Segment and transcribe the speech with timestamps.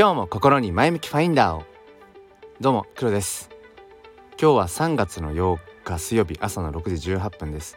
[0.00, 1.64] 今日も心に前向きファインダーを。
[2.58, 3.50] どうも黒です。
[4.40, 7.76] 今日は3月の8日水曜日朝の6時18分です。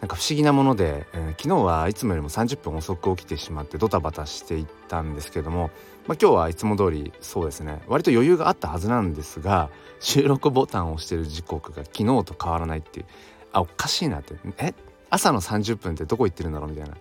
[0.00, 5.68] なんか不思議なもので、えー、昨日はいつもよりも30分遅く起きてしまってドタバタしていったんですけども、
[6.06, 7.82] まあ、今日はいつも通りそうですね。
[7.86, 9.68] 割と余裕があったはずなんですが
[10.00, 13.06] 収録ボタンを押してる時刻が昨日と変わらないっていう
[13.52, 14.36] あおかしいなって。
[14.56, 14.72] え？
[15.10, 16.96] 朝の30分ってどこ行ってるんだろうみたいな、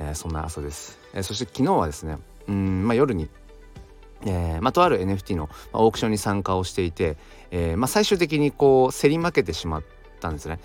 [0.00, 3.30] えー、そんな朝です、えー、そして昨日はですねうん、まあ、夜に
[4.26, 7.16] えーまあ、とある NFT のオークションに参加をしていて、
[7.50, 9.84] えーまあ、最終的にこう競り負けてしまっ
[10.20, 10.58] たんですね。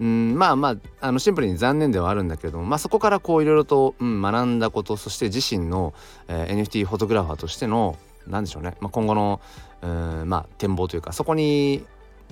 [0.00, 5.92] うんまあまああのシンプルに残念ではあるんだけれども、まあ、そこからこういろいろと、うん、学んだことそして自身の、
[6.26, 9.40] えー、NFT フォトグラファーとしての何でしょうね、まあ、今後の
[9.82, 11.84] うん、まあ、展望というかそこに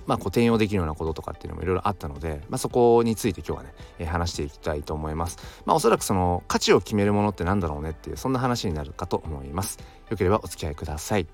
[0.09, 5.37] まあ、こう転用できるようなこととかっていうのもいろいろあったので、まあ、そこについて今日はね、えー、話していきたいと思います。
[5.67, 9.79] まあ、おそらくその価値を決めるものってなんだろうねっていうそんな話になるかと思います。
[10.09, 11.27] よければお付き合いください。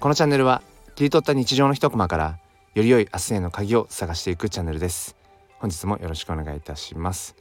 [0.00, 0.60] このチャンネルは
[0.96, 2.38] 切り取った日常の一コマから
[2.74, 5.14] より良い明日への鍵を探していくチャンネルです。
[5.60, 7.36] 本日もよろしくお願いいたします。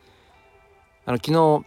[1.07, 1.65] あの昨日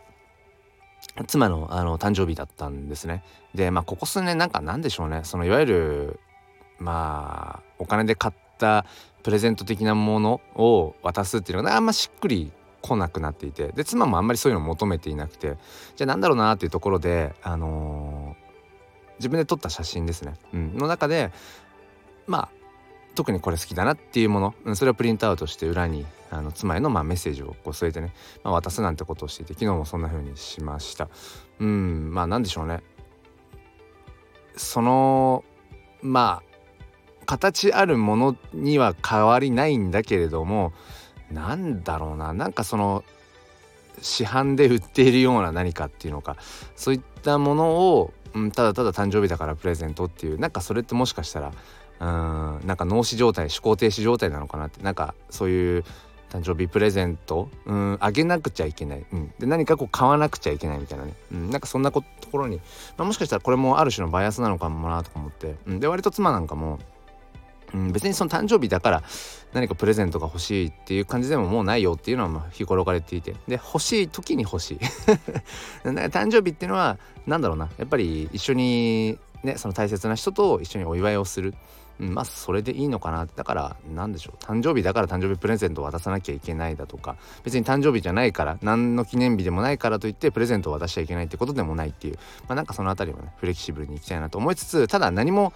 [1.27, 3.25] 妻のあの誕生日だったんですね。
[3.53, 6.21] でまあここ数年なんかなんでしょうねそのいわゆる
[6.79, 8.87] まあお金で買った
[9.23, 12.53] プレゼント的なものを渡すっていうのがあんましっくり
[12.83, 13.69] 来なくなっていて。
[13.69, 15.57] で妻もあんまりそういうのを求めていなくて。
[15.97, 21.33] じゃあなんだろうなっていうところであのー、自分で撮った写真ですね、うん、の中で
[22.27, 22.65] まあ
[23.15, 31.09] 特にこれ好きだなっていうもの、うん、それをプリントアウトして裏にあの妻へのまあメッセージをこう添えてね、まあ、渡すなんてことをしていて昨日もそんな風にしました。
[31.61, 32.13] うん。
[32.13, 32.83] まあ何でしょうね。
[34.57, 35.45] その
[36.03, 36.54] まあ
[37.25, 40.73] 形あるものには変わりないんだけれども
[41.33, 43.05] なんだろうななんかその
[44.01, 46.37] 市販で売っているような何かっていうのか
[46.77, 51.53] そういったものを、うん、ただただ誕生日だからプレゼントっていうなんかそれってもしかしたら
[52.01, 55.85] うんなんか脳死状態思考停止状態なのかなってなんかそういう
[56.31, 62.03] 誕生日プレゼントうんあげなくちゃいけない、うん、で何かこう買わなくちゃいけないみたいなね、うん、なんかそんなと
[62.33, 62.57] ころに、
[62.99, 66.81] まあ、もしかしたらこれもある種のバイアスなのかもなとか思って、うん、で割と妻なんかも
[67.75, 69.03] うん、別にその誕生日だから
[69.53, 73.35] 何かプレゼントが欲しいっていう感じでももうないよっていうのはま日頃から言っていて。
[73.49, 74.79] で欲しい時に欲しい。
[75.85, 77.69] 誕生日っていうのは何だろうな。
[77.77, 81.55] やっぱり一緒にねその大切な人と一緒にお祝いをする、
[82.01, 83.27] うん、まあそれでいいのかな。
[83.27, 84.45] だから何でしょう。
[84.45, 87.17] 誕生日だから誕生日プレゼントを渡さなきゃいけないだとか。
[87.43, 92.19] 別に誕生日じゃないから何の記念日でもないからといってプレゼントを渡しちゃいけないってことでもないっていう。
[92.49, 95.53] まあなんかその辺りもねフレキシブルにいきたいなと思いつつただ何も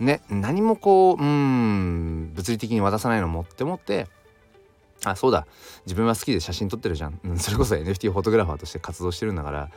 [0.00, 4.06] ね何もこううん物理的に渡さないのもって思って
[5.04, 5.46] あそうだ
[5.84, 9.70] 自分は好きで写真撮ってるじゃん、うん、それこそ NFT フォトグラファーとして活動してるんだから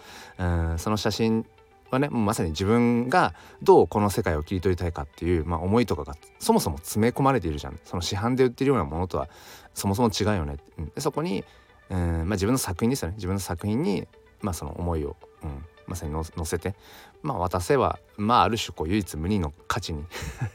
[0.71, 1.45] うんその写真
[1.91, 7.79] はねまさに自分がどうこの世界を切り取りたいかっていう、まあ、思いとかがそもそも詰め込まれているじゃん。
[7.83, 9.27] その市販で売ってるようなものとは
[9.73, 11.43] そもそも違うよね、うん、でそこに
[11.89, 13.15] うん、まあ、自分の作品ですよね。
[13.15, 14.07] 自分の作品に、
[14.41, 16.75] まあ、その思いを、うん、まさに載せて。
[17.21, 20.05] まあ渡せばまあある種こう唯一無二の価値に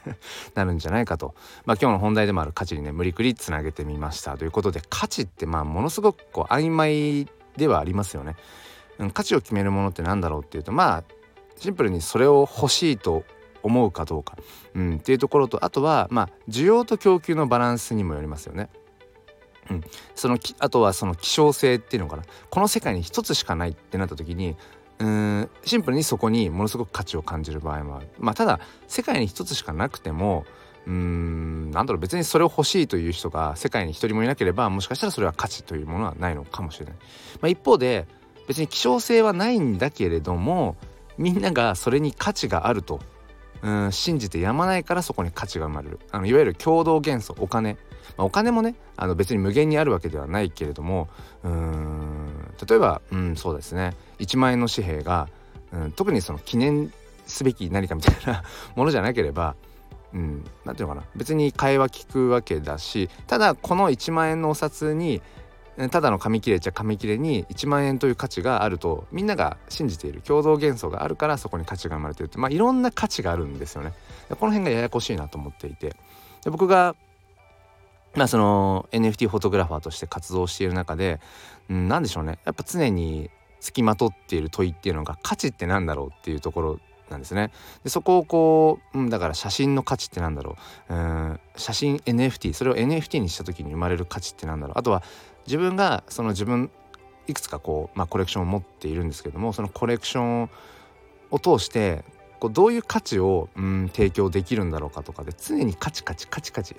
[0.55, 1.35] なるんじゃないかと、
[1.67, 4.39] まあ、今日の本題でもある価値にね無理くりつなげてみました。
[4.39, 8.37] ということで価値ってまあものすごくこう曖昧ではありますよね。
[9.13, 11.05] 価値を決めるものって何だろうっていうとまあ
[11.57, 13.25] シンプルにそれを欲しいと
[13.63, 14.37] 思うかどうか、
[14.75, 18.69] うん、っていうところとあとはまあ需要と供給のバランスにもよりますよね。
[19.71, 19.81] うん、
[20.15, 22.23] そのあとはその希少性っていうのかな。
[22.51, 24.57] この世界に一つしかないってなった時に
[25.05, 28.09] うんシンプルにそこにものすごく価値を感じる場合もある。
[28.19, 30.47] まあ、ただ世界に一つしかなくても
[30.87, 36.95] うんなんだろう別にそれを欲しいという人が世界に一人もいなければもしかしたらそれは価値というものはないのかもしれない。
[36.95, 38.07] まあ、一方で
[38.49, 40.77] 別に希少性はないんだけれども
[41.19, 43.01] みんながそれに価値があると
[43.63, 47.75] うん信じてやまないからそこに価値が生まれるあのいわゆる共同元素お金、
[48.17, 51.09] まあ、お金もねあの別に無限にあるわけではないけれども
[51.43, 52.24] うん
[52.67, 53.95] 例えばうんそうですね。
[54.19, 55.29] 1万円の紙幣が、
[55.73, 56.93] うん、特にその記念
[57.27, 58.43] すべき何かみたいな
[58.77, 59.55] ものじゃなければ
[60.13, 61.07] うん、なんていうのかな。
[61.17, 65.21] 別に会話聞くわけだしただこの1万円のお札に
[65.91, 73.93] ただの紙切れちゃ紙切れに1万円という価値があるとみんなが信じている共同幻想があるからそこに価値が生まれてるってまあいろんな価値があるんですよね。
[74.31, 75.97] この辺がややこしいなと思っていて。
[76.45, 76.95] で僕が
[78.17, 81.21] まあその NFT フォトグラファーとして活動している中で、
[81.69, 82.39] うん、何でしょうね。
[82.45, 83.31] やっぱ常に
[83.61, 86.81] つきまとっている問いっていうのが価値って何だろうっていうところ
[87.11, 87.51] なんですね。
[87.83, 90.57] でそこをこう、うん、だから写真の価値ってなんだろ
[90.89, 90.95] う。
[90.95, 94.79] うん写真 NFT それを NFT にした時に生まれる価値ってなんだろう。
[94.79, 95.03] あとは
[95.47, 96.71] 自分がその自分
[97.27, 100.51] いくつかこう、まあ、コレクションを持っているんですけどもそのコレクション
[101.31, 102.05] を通して
[102.45, 106.77] こうどういう価値をうん提供できるんだろうかとかで常にカチカチカチカチ。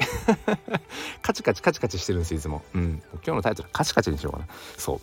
[1.23, 4.47] カチカチカチカチしてるんですいつも、うん、今日のタイトルカチカチにしようかな。
[4.77, 5.01] そ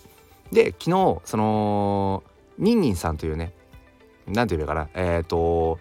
[0.53, 0.55] う。
[0.55, 2.23] で昨日その
[2.59, 3.53] ニンニンさんというね
[4.29, 4.89] 何て言うかな。
[4.95, 5.81] えっ、ー、と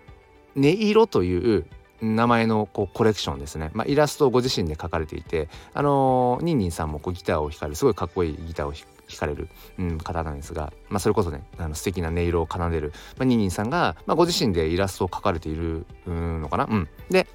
[0.56, 1.66] 「音色」という
[2.00, 8.80] 名前のこうコレクションですね、まあ、イラストをご自身で描かれていてあの、ニンニンさんもこうギターを弾かれるすごいかっこいいギターを弾
[9.18, 17.26] かれる、うん、方なんですが、まあ、それこそねあの素敵な音色を奏でる、まあ、ニンニンさんが、まあ、ご自身でイラストを描かれているのかな、うん、で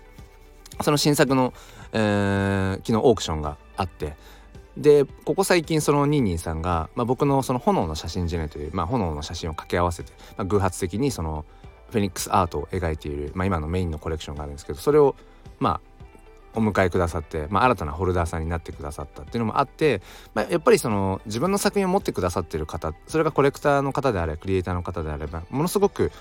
[0.82, 1.54] その新作の、
[1.92, 4.16] えー、昨日オークションがあって
[4.78, 11.46] でここ最近そのニンニンさんが、まあ、僕のその炎の写真ジェネという、まあ、炎の写真を掛け合わせて、まあ、偶発的にその
[11.90, 15.16] フェニックスアートを描いている、まあ、今のメインのコレクションがあるんですけどそれを
[15.60, 15.89] まあ
[16.56, 20.02] お迎えくださって、まあ、新たなホルダーさんになってくださったっていうのもあって、
[20.34, 26.12] まあ、やっぱりその自分の作品を持ってくださってる方それがコレクターの方であれクリエイターの方であればものすごく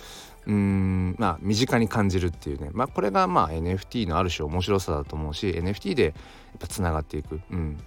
[0.46, 6.14] うんまあ身近に感じるっていうね、まあ、これがまあ NFT のある種面白さだと思うし NFT でやっ
[6.58, 7.78] ぱつながっていく、うん、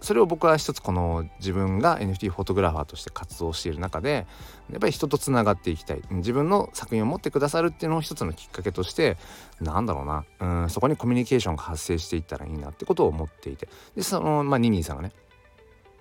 [0.00, 4.26] それを僕は一つこの自分が NFT フォトグラファーとして活動している中で
[4.70, 6.02] やっぱり人とつながっていきたい。
[6.10, 9.16] 自分の作品を持ってくださるっていうのを一つのきっかけとして
[9.60, 10.24] なんだろうな。
[10.40, 13.68] うんそこにコミュニケーションが発生していったらいいなってことを思っていて。
[13.96, 15.12] でその、まあ、ニニーさんがね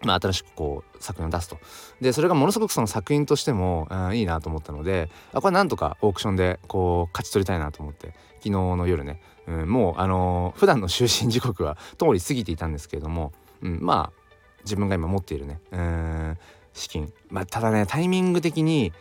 [0.04, 1.58] まあ、新しくこう作品を出すと。
[2.02, 14.28] でそれがものすごくその作品としても、うん、いいなと思ったのであこれなんとかオークションでこう勝ち取りたいなと思って昨日の夜ね、うん、もうあのー、普段の就寝時刻は通り過ぎていたんですけれどもうん、まあ
[14.64, 16.38] 自分が今持っているねうん
[16.74, 17.12] 資金。
[17.30, 18.94] まあただねタイミング的に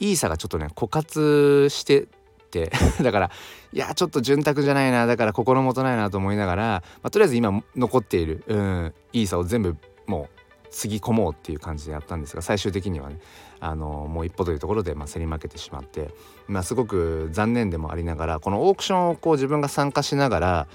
[0.00, 2.08] イーサがちょっとね枯渇して
[2.50, 2.70] て
[3.02, 3.30] だから
[3.72, 6.62] いやちょっと潤沢じゃないなだから心もとないなと思いながら、
[7.02, 9.76] まあ、とりあえず今残っているうんイーサを全部
[10.06, 13.18] もうつぎ込もうっていう感じでやったんですが最終的にはね
[13.60, 16.14] あのもう一歩というところで、まあ、競り負けてしまって、
[16.48, 20.66] まあ、すごく残念でもありながらこのオークションをこう自分が参加しながら、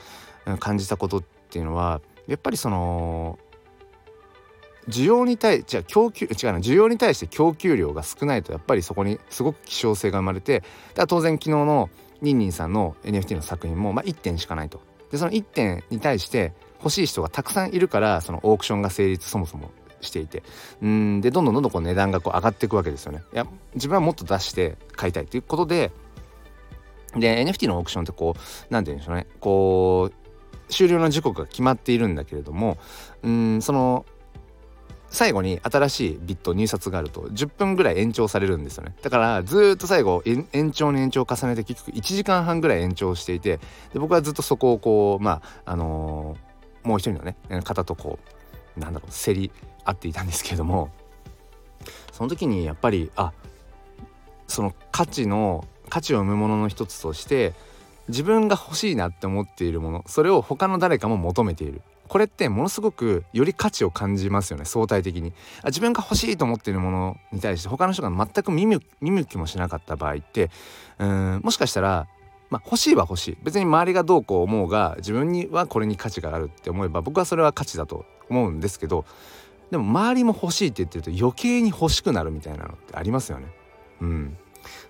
[0.60, 3.40] 感じたことっていうのはやっぱりその
[4.88, 10.64] 需要に対じゃ供給違うな需要に対して供給量が少ないとやっぱりそこにすごく希少性が生まれて
[10.96, 11.90] だ当然昨日の
[12.22, 14.82] ニンニンさんの NFT の作品も、まあ、1点しかないと。
[15.12, 19.72] でその1点に対して欲しい人がたくさんいるからそのオークションが成立そもそも
[20.02, 20.44] していて
[20.82, 23.24] うんでどんどんどんどんこう値段がこう上がっていくわけですよね。
[23.34, 25.92] いや自分はもっと出して買いたいということで
[27.16, 28.40] で NFT のオークションってこう
[28.70, 30.29] 何て言うんでしょうねこう
[30.70, 32.78] 終了の時刻が決まっているんだけれども
[33.24, 34.06] うんその
[35.10, 38.96] 最後に新しいビット入札があると10分ぐらい延長されるんですよね。
[39.02, 43.60] だからずっと最後延長に延長を重ねて結局1時間半ぐらい延長していて
[43.92, 48.20] で僕はずっとそこをこうまああのー、もう一人のね方とこ
[48.78, 49.52] うなんだろう競り
[49.84, 50.90] 合っていたんですけれども
[52.12, 53.34] その時にやっぱりあ
[54.48, 57.54] その価値の価値を生むものの一つとして
[58.10, 61.82] 自分が欲しいなって思っているものそれを他の誰かも求めている。
[62.08, 65.32] これってものすごくより価値を感じますよね相対的に。
[65.62, 68.82] あ自分が欲しいと思っているものに対して他の人が全く見向
[69.26, 70.50] きもしなかった場合って
[70.98, 72.08] うんもしかしたら
[72.50, 73.38] まあ、欲しいは欲しい。
[73.44, 79.06] 別に周りがどうこう思うが自分にはこれに価値があるって思えば僕はそれは価値だと思うんですけど
[79.70, 83.48] でも周りも欲しいって言ってると余計に欲しくなるみたいなのってありますよね。
[84.02, 84.38] うん、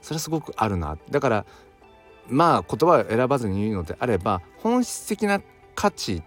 [0.01, 0.97] それはすごくあるな。
[1.09, 1.45] だから
[2.29, 5.41] まあ言葉を選ばずに言うのであれば本質的な
[5.75, 6.21] 価値っ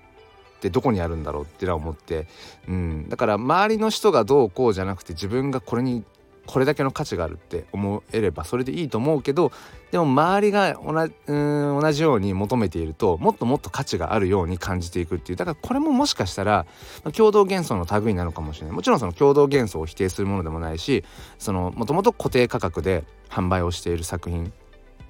[0.60, 2.26] てどこにあるんだろうってのは思って、
[2.68, 6.04] うん、だから周りの人がどうこうじゃなくて自分がこれに
[6.46, 9.52] これだけの価値があるって思えればそれでいいと思うけど
[9.90, 16.66] でも周りが同じうん同じように求めているともっともっと価値があるように感じていくっていうだからこれももしかしたら
[17.14, 21.04] 共同幻想の類なのかもしれないもちろんその共同幻想を否定するものでもないし
[21.38, 24.52] そのもともと固定価格で販売をしている作品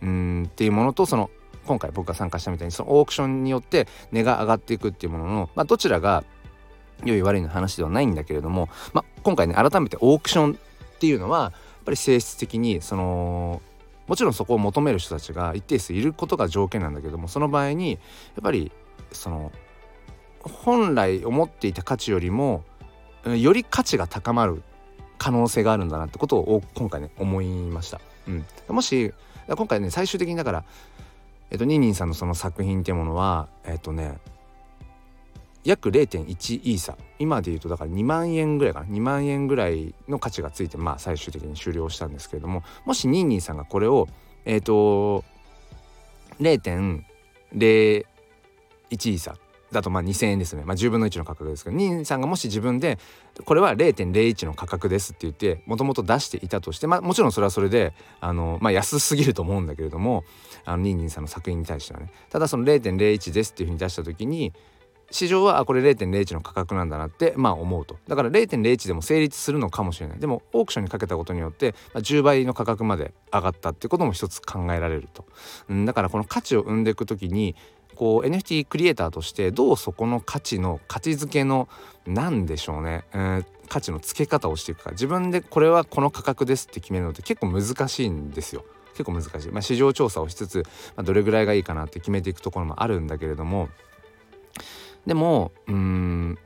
[0.02, 1.30] うんっていうものとその
[1.66, 6.25] 今回僕が参加したみたいにそのオークションによって値が上がっていくっていうものの、まあ、どちらが
[7.04, 11.52] 良い悪いの話ではないんだけれども、まあ、今回ね改めてオークションっていうのはやっ
[11.85, 13.62] ぱり性質的にその
[14.06, 17.97] もちろんそこを求める人たちが一定数いることが条件なんだけどもその場合にや
[18.40, 18.73] っぱり
[19.12, 19.52] その
[20.40, 22.64] 本来思っていた価値よりも
[23.25, 24.62] より価値が高まる
[25.18, 28.00] 可能性があるんだなってことを今回ね思いました。
[28.26, 29.12] うん、もし
[29.56, 30.64] 今回ね最終的にだから
[31.50, 34.18] えっとニンニンさんのその作品っていうものはえっとね
[35.64, 36.97] 約0.1イーサ。
[37.18, 38.87] 今で言うとだから2万円ぐらいかな。
[38.87, 44.09] 2万円ぐらいの価値がついてまあ最終的に終了したんですけれどももしニンニンさんがこれを
[44.44, 45.25] えっ、ー、と
[46.40, 47.04] 0.01
[47.54, 49.37] イーサ。
[49.73, 52.99] だとまあ2,000円ですね、まあ、10分の1の価格ですけど兄さんがもし自分で
[53.45, 60.25] これは0.01の価格ですって言ってもともと出していたとして、まあ、もちろんそれはそれであの、まあ、安すぎると思うんだけれども
[60.64, 62.12] あのニンニンさんの作品に対してはね。
[62.31, 64.52] ただその0.01ですっていうふうに出した時に
[65.12, 67.99] 市場はこれ0.01の価格なんだなってまあ思うと。
[68.09, 70.19] だから0.01でも成立するのかもしれない。
[70.19, 75.26] でもオークションにかけたことによって、まあ、10倍の価格まで上がったってことも一つ考えられると、
[75.69, 77.55] うん、だからこの価値を生んでいく時に
[77.97, 81.69] こう NFT クリエイターとしてどうそこの価値の価値づけの
[82.07, 84.91] 何でしょうね、えー、価値の付け方をしていくか。
[84.91, 88.65] 自分でこれはこの価格ですって決めるのって結構難しいんですよ。
[88.93, 90.65] 結構難しい、まあ、市場調査をしつつ、
[90.97, 93.69] まあ、どれぐらいがいいかなって決めていくところもあるんだけれども。
[95.07, 96.39] でもうん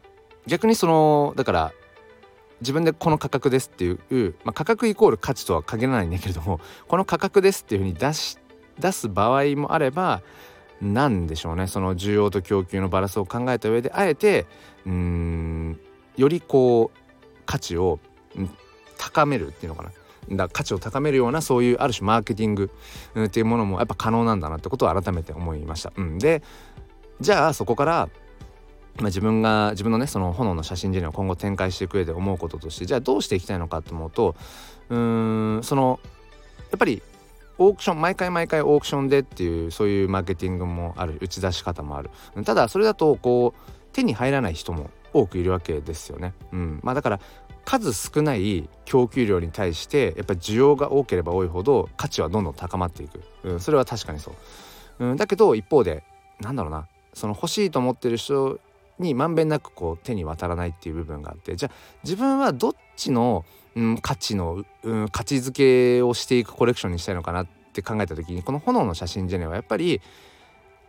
[0.46, 1.72] 逆にそのだから
[2.60, 8.38] 自分でこの価格ですっていう、まあ、価格イコール価値とは限らないんだけれどもこの価格ですっていうふうに出し
[8.78, 10.22] 出す場合もあれば
[10.80, 11.66] 何でしょうね。
[11.66, 14.46] その需要と供給のバランスを考えた上であえて
[14.84, 15.80] うん
[16.16, 16.98] よりこう
[17.46, 17.98] 価値を
[18.98, 19.90] 高めるっていうのかな。
[20.28, 22.70] だ価値を高めるようなそういうある種マーケティング
[23.26, 25.92] っていうものもやっぱ可能なんだなってことを改めて思いました。
[25.96, 26.42] うん、で
[27.20, 28.08] じゃあそこから
[28.96, 34.34] まあ、自分が自分のねその炎の写真事例を今後展開していく上で思うこととしてじゃあどうしていきたいのかと思うと
[34.88, 36.00] うーんその
[36.70, 37.02] やっぱり
[37.58, 42.10] オークション毎回毎回オークションでっていうそういうマーケティングもある打ち出し方もある。
[42.44, 46.34] ただそれだとこう手に入らない人も多くいるわけですよね。
[46.52, 46.80] うん。
[46.82, 47.20] まあ、だから
[47.64, 54.32] 数少ない供給量に対してやっぱり需要が多ければ多いほど価値はどんどん高まっていく、うん、それは確かにそ
[55.00, 56.04] う、うん、だけど一方で
[56.40, 56.86] なんだろうな。
[57.14, 58.60] その欲しいと思ってる人
[58.98, 63.44] にまんべんなくこう手に渡らないっていう部分があってじゃあ自分はどっちの、
[63.76, 70.00] うん、価値の、うん、価値づけをしていくコレクションにしたいのかなって考えた時にこの炎の写真ジェネはやっぱり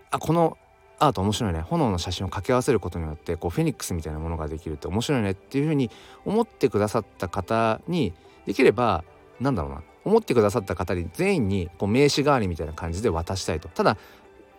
[0.09, 0.57] あこの
[0.99, 1.61] アート面白いね。
[1.61, 5.91] 炎の写真を掛け合わせることによってこうフェニックスみたいなものができるって面白いねっていうふうに
[6.25, 8.13] 思ってくださった方に
[8.45, 9.03] できれば
[9.39, 9.83] なんだろうな。
[10.05, 13.67] 思ってくださった方に全員にこう名刺代わりみたいな感じで渡したいと。
[13.67, 13.97] ただ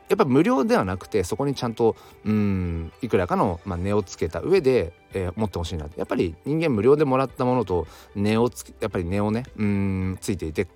[0.08, 10.66] やっぱ無料ではなくてそこにちゃんとうんいくらかの、まあ、値をつけた上で、えー、持ってほしいなやっぱり人間無料でもらったものと値をつやっぱり値をねうんついていて、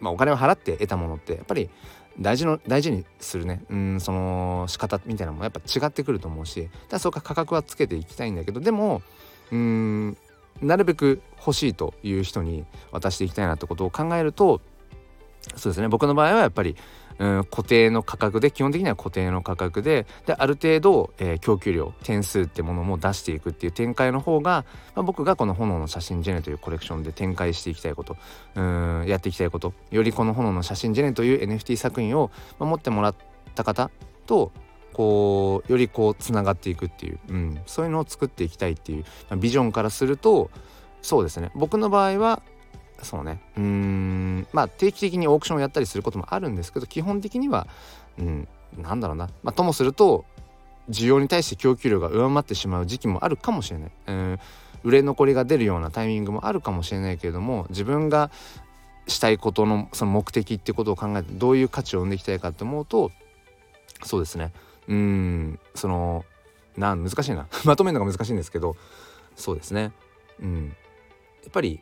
[0.00, 1.70] まあ、お金を払って得たものってやっぱり
[2.20, 3.64] 大事の大事にするね。
[3.70, 9.02] うんその仕方みたいなのもやっぱ違ってくると思うしだそうか価格はつけていきたいんだけどでも
[9.50, 10.16] うん
[10.60, 14.60] なるべく欲しいという人に渡していきたいなってことを考えると
[15.56, 15.88] そうですね。
[15.88, 16.76] 僕の場合はやっぱり
[17.18, 24.64] うん、固定の価格で基本的には固定の価格でである程度、えー、供給量点数ってものも出していくっていう展開の方が、
[24.94, 28.16] まあ、僕がこの「炎の写真ジェネ」というコレクションで展開していきたいこと
[28.54, 33.14] うんやっていきたいことよりこの「炎の写真ジェネ」という NFT 作品を、まあ、持ってもらっ
[33.54, 33.90] た方
[34.26, 34.52] と
[34.92, 40.50] こうよりこうつながっていくっていう、うん、そういうのを作っていきたいっていう、まあ、ビジョンからすると
[41.00, 41.50] そうですね。
[41.54, 42.42] 僕の場合は
[43.02, 43.40] そうね。
[43.56, 44.21] うん。
[44.52, 47.66] まあ定期的にオークションをやったりすることもあるんですけど基本的には
[48.18, 50.24] うんなんだろうな、まあ、ともすると
[50.88, 54.38] 需要に対して供給量が上回ってしまう時期もあるかもしれない、うん、
[54.82, 58.30] 売れ残りが出るようなタイミングもあるかもしれないけれども自分が
[59.06, 63.10] したいことのその目的ってことを考えてどういう価値を生んでいきたいかって思うと
[64.04, 64.52] そうですね。
[64.88, 65.60] うん。
[65.74, 66.24] その
[66.76, 67.46] な難しいな。
[67.64, 68.76] まとめるのが難しいんですけど
[69.36, 69.92] そうですね。
[70.40, 70.76] うん。
[71.42, 71.80] やっぱり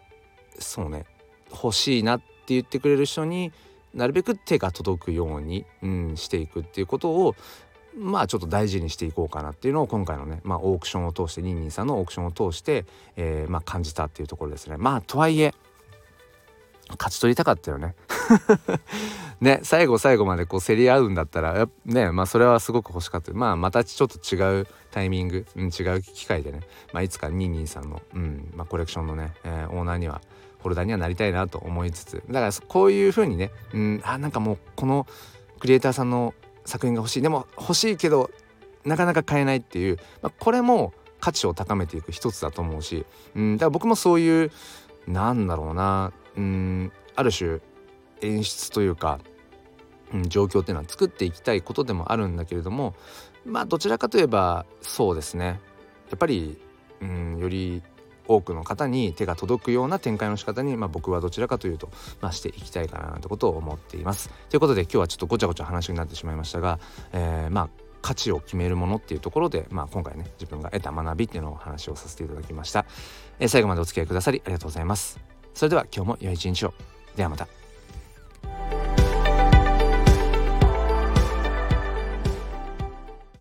[0.59, 1.05] そうね。
[1.51, 3.53] 欲しいなっって言ってくれる人に
[3.95, 7.37] なるべく手が届くように、うん、していくっていうことを
[7.97, 12.85] まあちょっと大事にしていこうかなっていうのを今回のね、まあ、オークションを通してニンニンさんのオークションを通して、
[13.17, 14.77] えー、まあ、感じたっていうところですね。
[14.77, 15.55] まあとはいえ
[16.99, 17.95] 勝ち取りたかったよね。
[19.41, 26.61] ね最後最後までこう競り合うんだったらねまあそれはすごく欲しかったまあまたちょっと違うタイミング、うん、違う機会でね、
[26.93, 30.21] まあ、いつかニンニンさんの、うんまあ、コレクションのね、えー、オーナーには
[30.61, 35.07] フォルダにはなりたいなと思いつつだからこういう風にね、うん、あなんかもうこの
[35.59, 37.23] クリエイターさんの作品が欲しい。
[37.23, 38.31] でも欲しいけど
[38.85, 44.51] なかなか買えないっていう、まあ、これも価値を高めていく一つだと思うし、うん、だから僕もそういう
[45.07, 47.61] なんだろうな、うん、ある種
[48.23, 49.21] 演出というか、
[50.15, 52.95] うん、状況っていうのは作っていきたいことでもあるんだけれども
[53.45, 55.61] まあどちらかといえばそうですね。
[56.11, 56.59] やっぱり、
[57.01, 57.83] うん、より
[58.31, 64.31] 多くの方に手が届くような展開の仕方に、まあ、僕はどちらかというと、まあ、していきたいかなということを思っています。
[64.49, 66.79] ということで今日はちょっとごちゃごちゃ話になってしまいましたが、
[67.13, 67.69] えー、まあ
[68.03, 72.87] 価値を決めるものっていうところで、まあ、今回ね自分が得た学びっていうのをお話をさせていただきました、
[73.39, 75.21] えー、最後までお付き合いくださりありがとうございます。
[75.53, 76.75] それでは今日も良い一日を。
[77.17, 77.60] ではまた。